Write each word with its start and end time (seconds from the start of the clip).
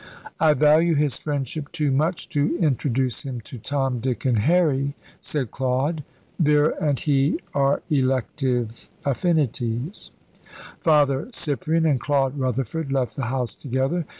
"I 0.39 0.55
value 0.55 0.95
his 0.95 1.17
friendship 1.17 1.71
too 1.71 1.91
much 1.91 2.27
to 2.29 2.57
introduce 2.59 3.21
him 3.23 3.39
to 3.41 3.59
Tom, 3.59 3.99
Dick, 3.99 4.25
and 4.25 4.39
Harry," 4.39 4.95
said 5.19 5.51
Claude. 5.51 6.03
"Vera 6.39 6.73
and 6.81 6.97
he 6.99 7.39
are 7.53 7.83
elective 7.87 8.89
affinities." 9.05 10.09
Father 10.79 11.27
Cyprian 11.31 11.85
and 11.85 11.99
Claude 11.99 12.35
Rutherford 12.35 12.91
left 12.91 13.15
the 13.15 13.25
house 13.25 13.53
together. 13.53 14.07